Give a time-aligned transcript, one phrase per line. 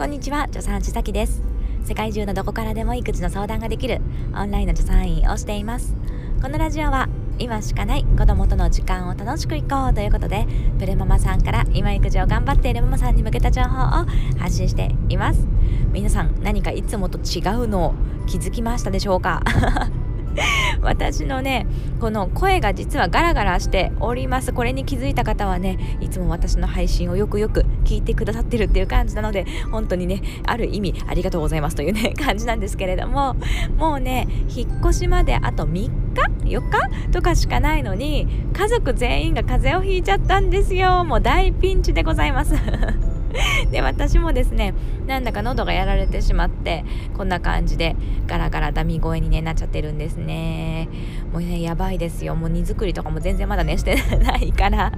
[0.00, 1.42] こんにちは助産師崎です。
[1.84, 4.00] 世界中のどこからでも育児の相談ができる
[4.34, 5.94] オンラインの助産院をしています。
[6.40, 10.46] このラジオは今しかない子供との時間を楽しくいこうということで
[10.78, 14.06] プレママさんから今育児を頑張っているママさんに向けた情報を
[14.38, 15.46] 発信しています。
[15.92, 17.94] 皆さん何かいつもと違うのを
[18.26, 19.42] 気づきましたでしょうか？
[20.80, 21.66] 私のね
[22.00, 24.54] この声が実はガラガラしております。
[24.54, 33.36] これに気づいた方はねいつも私の配信をよくよく聞いてくださってるっていう感じなので本当にねある意味ありがとうございますというね 感じなんですけれども
[33.76, 35.90] もうね引っ越しまであと3日
[36.44, 37.10] ？4日？
[37.12, 41.04] とかしかないのに家族全員が風邪をひいちゃったんですよ。
[41.04, 42.54] もう大ピンチでございます。
[43.70, 44.74] で私もですね
[45.06, 46.84] なんだか喉がやられてしまって
[47.16, 47.94] こんな感じで
[48.26, 50.88] ガラガラダミ声に、ね、なっちゃってるんですね。
[51.32, 52.34] もうねやばいですよ。
[52.34, 54.92] もう荷造りとかも全然まだねしてないから。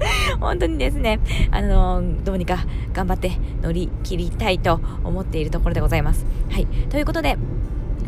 [0.40, 1.20] 本当にですね
[1.50, 6.24] あのどうにか頑張って乗り切りたいと思っているところでございます。
[6.50, 6.66] はい。
[6.88, 7.36] ということで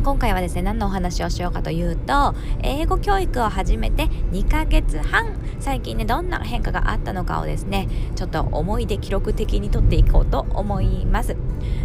[0.03, 11.35] 今回はですね何のお話をしようかというと英語教育を始めて2ヶ月半最近ねどんな変化があったのかをですねちょっと思い出記録的にとっていこうと思います。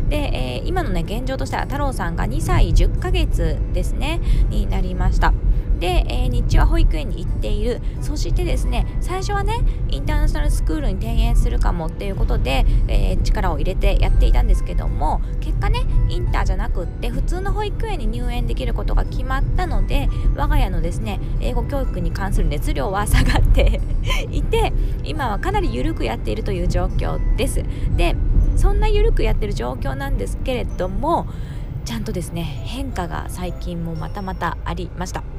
[0.09, 5.35] で、えー、今のね現状としては太郎さんが2歳10ヶ月ですねになりました。
[5.79, 7.81] で、えー、日中は保育園に行っている。
[8.01, 23.81] そしてですね最初はねインターナショナルスクールに転園するかもっていうことで、えー、力を入れてやっていたんですけども結果ねインターじゃなくって普通の保育園に入園できることが決まったので我が家のですね英語教育に関する熱量は下がって
[24.31, 24.73] いて
[25.05, 27.63] 今はかなり緩くやっているという状況です。
[27.97, 28.15] で
[28.57, 31.27] そんな緩くやってる状況なんですけれども
[31.85, 35.36] ちゃんとですね変化が最近もまたまたありました。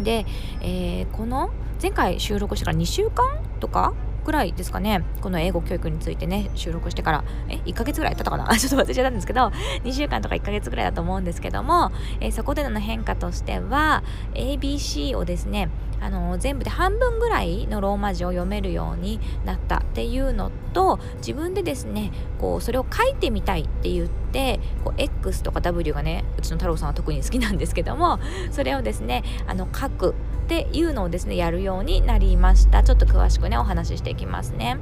[0.00, 0.26] で、
[0.60, 3.94] えー、この前回収録してから2週間とか
[4.26, 5.04] ぐらいですかね。
[5.22, 7.24] この英語教育についてね収録してから。
[7.48, 8.46] え1ヶ月ぐらい経ったかな？
[8.58, 9.52] ちょっと忘れちゃったんですけど。
[9.84, 14.02] 2週間とか1ヶ月ぐらいだと思うんですけども、えー、そこでの変化としては
[14.34, 15.68] ABC をですね
[16.00, 28.18] あの全部で半分ぐらいのローマ字を読めるようになったっていうのと自分でですねこうそれを書いてみたいって言ってこう X とか W がねうちの太郎さんは特に好きなんですけども
[28.50, 30.14] それをですねあの書く
[30.46, 34.78] っていうのをですねやるようになりましたちょっと詳しくねお話ししていきますね。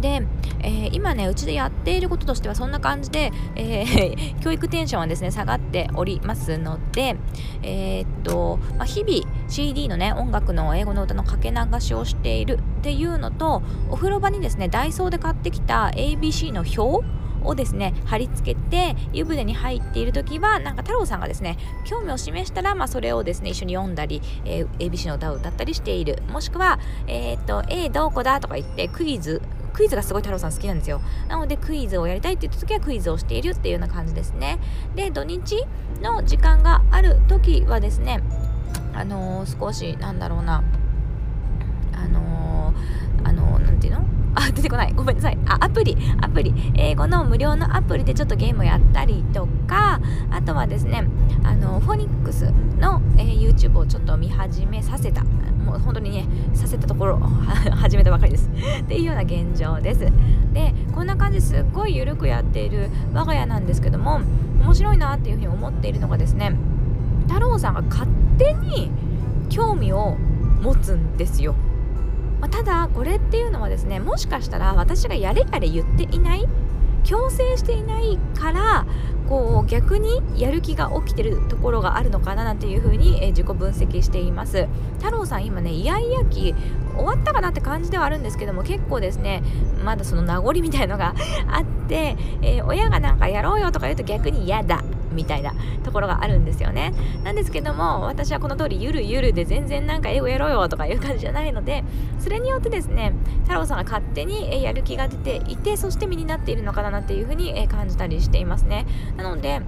[0.00, 0.26] で、
[0.64, 7.16] えー、今ねうちでやっていることとしてはそんな感じで、えー、 教育テンションはですね下がっておりますので、
[7.62, 17.06] えー、っとまあ、日々 CD のね音楽の英語の歌のかけ流しをしているっていうのとお風呂場にですねダイソーで買ってきた ABC の表
[17.44, 26.22] をですね貼り付けて湯船に入っている時はなんか太郎さんがですね興味を示したら、まあ、それをですね一緒に読んだり、えー、ABC の歌を歌ったりしている。
[26.30, 29.42] もしくは、えー、っと A どこだとか言ってクイズ
[29.72, 31.00] クイズがすごい太郎さん好きなんですよ。
[31.28, 34.58] なのでクイズをやりたいって言った時はクイズをしているっていうような感じですね。
[34.94, 35.64] で土日
[36.02, 38.22] の時間がある時はですね
[38.94, 40.62] あのー、少しなんだろうな
[41.94, 44.04] あのー、あのー、なんていうの？
[44.34, 44.92] あ出てこない。
[44.92, 45.38] ごめんなさい。
[45.46, 46.52] あアプリアプリ。
[46.92, 49.98] 英語の無料のアプリでちょっとゲームをやったりとか
[50.30, 51.08] あとはですね
[51.42, 57.16] あのフォニックスの、えー、YouTube をちょっと見始めさせたもう本当にねさせたところ
[57.80, 58.50] 始めたばかりです。
[58.82, 60.00] っていうような現状です。
[60.52, 64.20] でこんな感じすっごい緩くやっている我が家なんですけども
[64.60, 66.54] 面白いなっていうふうに思っているのがですね
[67.26, 68.90] 太郎さんが勝手に
[69.48, 70.18] 興味を
[70.60, 71.54] 持つんですよ。
[72.38, 76.46] ま、ただこれっていうのはですねもしかしたら私がやれやれ言っていない
[77.04, 78.86] 強制していないから
[79.28, 84.68] こう逆にやる気が起きてるところがあるのかななんていうふうに、え自己分析しています。
[84.98, 86.54] 太郎さん今ねイヤイヤ期
[86.94, 89.42] 終わったかなって感じではあるんですけども結構ですね
[89.84, 91.14] まだその名残みたいのが
[91.48, 94.82] あって、えー、親がなんかやろうよとか言うと逆に嫌だ。
[95.12, 96.92] みたいなところがあるんですよね。
[97.24, 101.84] なんですけども私はこの通りゆるゆるで全然なんか英語やろうよとかいう感じじゃないので
[102.18, 108.86] それによってですね太郎さんが勝手にやる気が出ていてそして身になっているのかなっていうふうに感じたりしていますね。
[109.16, 109.60] なので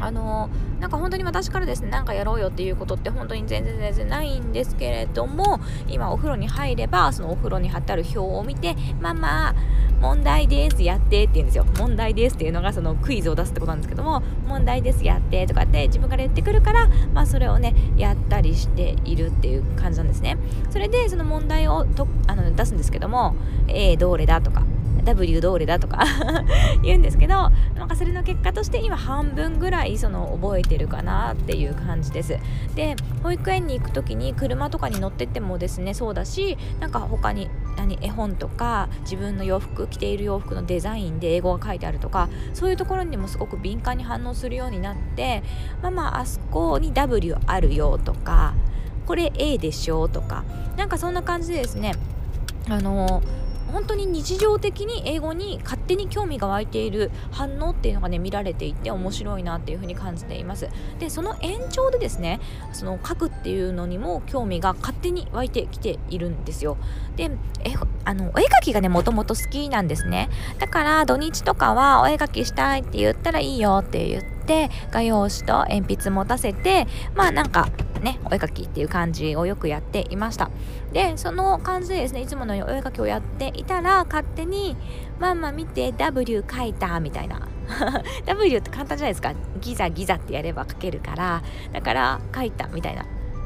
[0.00, 0.50] あの、
[0.80, 9.54] なんか本当に私からですねなんかやろうよっていうことって本当に全然全然ないんですけれども今お風呂に入ればそのお風呂に貼ってある表を見てママ
[10.00, 11.64] 問題ですやってって言うんですよ。
[11.78, 20.36] 問題ですっていうのがそのクイズを出すってことなんですけども問題ですやってとかって自分から言ってくるからまあそれをねやったりしているっていう感じなんですね。
[20.70, 23.34] それでその問題をとあの出すんですけども
[23.68, 24.64] A どれだとか
[25.06, 26.04] W どれだとか
[26.82, 32.36] 言うんですけどなんかそれの結果として今半分ぐらいその覚えてるかなっていう感じです。
[32.74, 45.42] で保育園に行く時に車とかに乗ってってもですねそうだしなんか他に何絵本とか自分の洋服着ている洋服のデザインで英語が書いてあるとかそういうところにもすごく敏感に反応するようになって
[45.82, 48.54] ママあそこに W あるよとか
[49.06, 50.44] これ A でしょとか
[50.76, 51.92] なんかそんな感じでですね
[52.68, 53.22] あの
[53.72, 60.68] 本当に日常的に英語に勝手に興味が湧いている反応っていうのがね見られていて面白いなっていうふうに感じています。
[60.98, 62.40] でその延長でですね
[62.72, 66.76] その書くっていうのにも興味が勝手に湧いてきているんですよ。
[67.16, 67.30] で
[67.64, 67.74] え
[68.04, 70.28] あのお絵描きがねもともと好きなんですね。
[70.58, 74.35] だから土日とかはお絵描きしたいって言ったらいいよって言って
[74.90, 77.68] 画用紙と鉛筆持たせてまあなんか
[78.02, 80.50] ねお絵描きっていう感じをよくやっていました。
[80.92, 84.76] でその感じでですねいつものようにお絵描きをやっていたら勝手に
[85.18, 87.48] 「ママ見て W 書いた」みたいな。
[88.26, 89.32] W って簡単じゃないですか。
[89.60, 91.42] ギザギザってやれば書けるから。
[91.72, 93.04] だから書いたみたいな。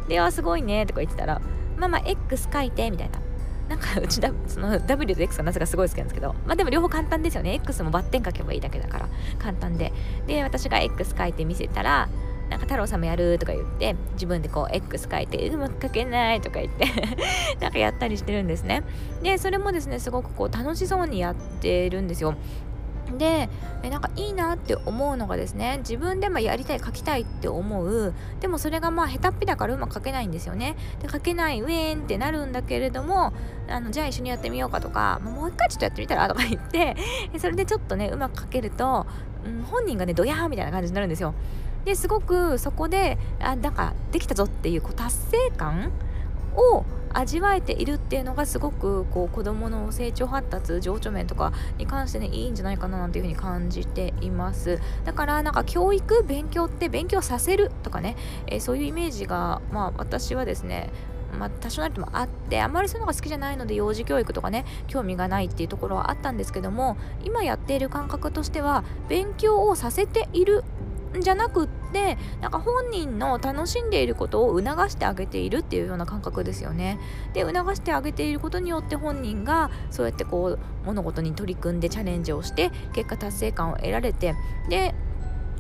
[0.08, 1.40] ではすごいねとか言ってたら
[1.78, 3.29] 「ママ X 書いて」みたいな。
[3.70, 7.54] なんかうちだその W と X がなぜかすごい好きなんですけどまあでも両方簡単ですよね。
[7.54, 9.08] X もバッテン書けばいいだけだから
[9.38, 9.92] 簡単で。
[10.26, 12.08] で私が X 書いて見せたら
[12.50, 16.84] なんか太郎さんもやるとか言って自分でこう X 書いてうまく書けないとか言って
[17.62, 18.82] なんかやったりしてるんですね。
[19.22, 22.34] でそれもですねすごくこう楽しそうにやってるんですよ。
[23.18, 23.48] で
[23.82, 28.14] えなんかいいなって思うのがですね自分でもやりたい書きたいって思う。
[28.40, 30.76] でもそれがまあ下手っぴだからうまく書けないんですよね。
[31.00, 33.32] で書けないウェーンってなるんだけれども
[33.68, 36.28] あのじゃあ一緒にやってみようかとかもう一回ちょっとやってみたら？
[36.28, 36.96] とか言って
[37.38, 39.06] それでちょっとねうまく書けると、
[39.44, 41.34] うん、本人がねドヤーみたいな感じになるんですよ。
[41.84, 45.90] ですごくそこであなんかできたぞっていうこう達成感
[46.56, 54.80] を味わえているっていうのがすごくこう子どもの成長発達情緒面とかに関してねいいんじゃないかななんていうふうに感じています。
[55.04, 58.16] だからなんか教育勉強って勉強させるとかね、
[58.46, 60.90] えー、そういうイメージがまあ私はですね
[61.38, 70.64] まあ、多少なりともあってあんまりそういうのが好きじゃないので幼児教育とかね興味がないっていうところはあったんですけども今やっている感覚としては勉強をさせている
[71.16, 71.79] んじゃなくって
[72.40, 76.98] なんか本人の楽しんでいることを促してあげているっていうような感覚ですよね。
[77.32, 84.34] で促してあげていることによって本人がそうやってこう物事に取り組んでチャレンジをして結果達成感を得られて
[84.68, 84.94] で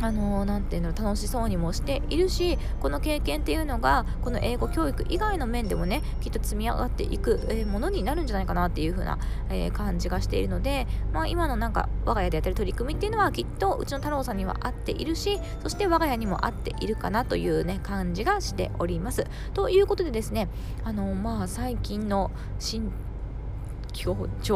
[0.00, 9.18] あのー、ていうの楽しそうにもしているしこの経験っていうのがこの英語教育以外の面でもねきっと積み上がっていく、え、ものになるんじゃないかなっていう風な、
[9.50, 19.26] え、感じがしているので、まあ、今のなんか我が家でやってる取り組みっていうのはきっとうちの太郎さんには合っているしそして我が家にも合っているかなというね感じがしております。
[19.54, 20.48] ということでですね
[20.84, 22.30] あのまあ最近の
[23.92, 24.14] 情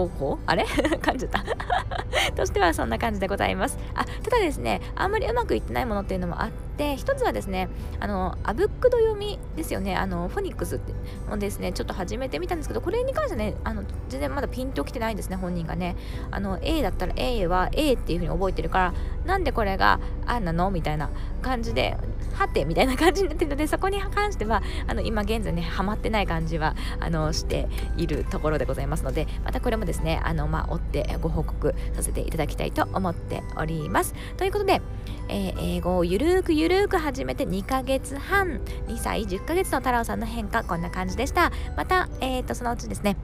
[0.08, 0.38] 報？
[0.46, 0.64] あれ？
[1.02, 1.44] 感じた。
[2.34, 3.78] としてはそんな感じでございます。
[3.94, 7.68] あただですねあんまりうまくいってないものっていうのもあって一つはですね
[8.00, 9.96] あのアブックド読みですよね。
[9.96, 10.92] あのフォニックスって
[11.28, 15.96] もですねちょっと始めてみたんですけどこれに関してねあの全然まだピンときてないんですね本人がね。
[16.30, 18.94] あの A だったら A は A っていう風に覚えてるから
[19.26, 20.70] なんでこれがあんなの？
[20.70, 21.10] みたいな
[21.42, 21.96] 感じで
[22.34, 34.14] はてみたいな感じになってるのでそこに関してはあの今現在ねハマってない感じはあのしているところでございますのでまたこれもですねあのまあ追ってご報告させていただきたいと思っております。
[34.36, 34.80] ということで、
[35.28, 41.52] えー、英語をゆるーくゆるーく始めて2ヶ月半2歳10ヶ月の太郎さんの変化こんな感じでした。
[41.76, 43.16] また、えーとそのうちですね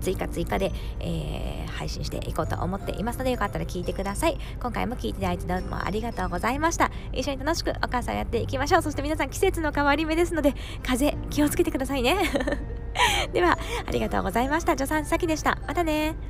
[0.00, 4.38] 追加追加で、えー、配信していこうと思っていますのでよかったら聞いてください。
[4.60, 6.90] 今回も聞いていただいてどうもありがとうございました。
[7.12, 8.82] 一緒に楽しくお母さんやっていきましょう。
[8.82, 12.16] そして皆さん季節の変わり目ですので風邪気をつけてくださいね。
[13.32, 14.72] ではありがとうございました。
[14.72, 15.58] 助産先でした。
[15.66, 16.29] またね。